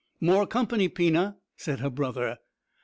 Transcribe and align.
"More 0.19 0.47
company, 0.47 0.87
Pina," 0.89 1.37
said 1.57 1.79
her 1.81 1.91
brother. 1.91 2.39